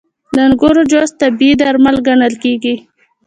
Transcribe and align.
•د 0.35 0.37
انګورو 0.47 0.81
جوس 0.91 1.09
طبیعي 1.21 1.53
درمل 1.61 1.95
ګڼل 2.07 2.33
کېږي. 2.43 2.75